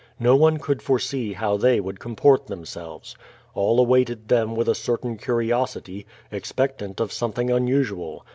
[0.19, 3.15] No one could foresee how they would comport themselves.
[3.53, 8.25] All awaited them with a certain curiosity, expectant of something unusual.